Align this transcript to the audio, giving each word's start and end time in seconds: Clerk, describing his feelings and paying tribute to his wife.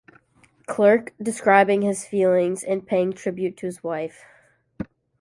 Clerk, 0.65 1.13
describing 1.21 1.83
his 1.83 2.07
feelings 2.07 2.63
and 2.63 2.87
paying 2.87 3.13
tribute 3.13 3.55
to 3.57 3.67
his 3.67 3.83
wife. 3.83 4.25